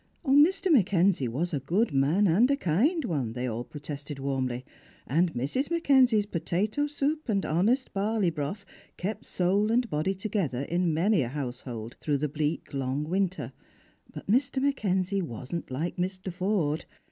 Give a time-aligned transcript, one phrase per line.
[0.25, 0.71] Mr.
[0.71, 3.05] McKenzie was a good man and a kind,
[3.35, 4.65] they all protested warmly;
[5.05, 8.65] and Mrs, McKenzie's potato soup and honest barley broth
[8.97, 13.53] kept soul and body together in many a household through the bleak long winter;
[14.11, 14.59] but Mr.
[14.59, 16.33] McKenzie wasn't like Mr.
[16.33, 16.85] Forde.